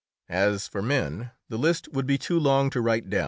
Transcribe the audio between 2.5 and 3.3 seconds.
to write it down.